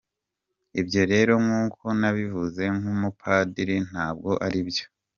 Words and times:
Ibyo 0.81 1.01
rero 1.11 1.33
nk’uko 1.43 1.83
nabivuze 1.99 2.63
nk’umupadriri 2.77 3.75
ntabwo 3.89 4.31
ari 4.45 4.61
byo. 4.69 4.85